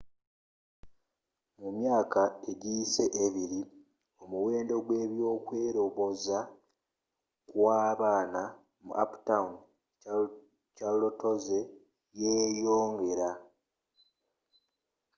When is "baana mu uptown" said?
7.99-9.49